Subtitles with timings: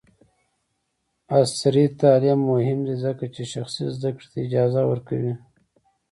[1.37, 5.33] عصري تعلیم مهم دی ځکه چې شخصي زدکړې ته اجازه ورکوي.